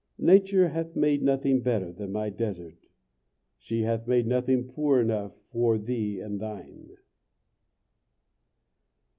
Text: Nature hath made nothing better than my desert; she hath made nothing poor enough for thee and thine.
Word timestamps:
Nature 0.17 0.69
hath 0.69 0.95
made 0.95 1.21
nothing 1.21 1.61
better 1.61 1.91
than 1.91 2.11
my 2.11 2.27
desert; 2.27 2.89
she 3.59 3.83
hath 3.83 4.07
made 4.07 4.25
nothing 4.25 4.63
poor 4.67 4.99
enough 4.99 5.35
for 5.51 5.77
thee 5.77 6.19
and 6.19 6.39
thine. 6.39 6.89